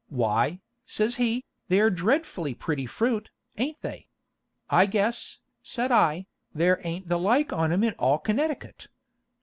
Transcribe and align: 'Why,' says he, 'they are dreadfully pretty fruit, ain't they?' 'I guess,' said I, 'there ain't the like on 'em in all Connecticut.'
'Why,' 0.09 0.61
says 0.83 1.17
he, 1.17 1.45
'they 1.67 1.79
are 1.79 1.89
dreadfully 1.91 2.55
pretty 2.55 2.87
fruit, 2.87 3.29
ain't 3.57 3.83
they?' 3.83 4.07
'I 4.71 4.87
guess,' 4.87 5.37
said 5.61 5.91
I, 5.91 6.25
'there 6.55 6.79
ain't 6.83 7.07
the 7.07 7.19
like 7.19 7.53
on 7.53 7.71
'em 7.71 7.83
in 7.83 7.93
all 7.99 8.17
Connecticut.' 8.17 8.87